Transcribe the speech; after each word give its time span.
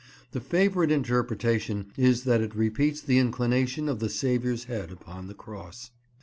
The 0.31 0.41
favourite 0.41 0.89
interpretation 0.89 1.91
is 1.95 2.23
that 2.23 2.41
it 2.41 2.55
repeats 2.55 3.01
the 3.01 3.19
inclination 3.19 3.87
of 3.87 3.99
the 3.99 4.09
Saviour's 4.09 4.63
head 4.63 4.89
upon 4.89 5.27
the 5.27 5.35
Cross. 5.35 5.91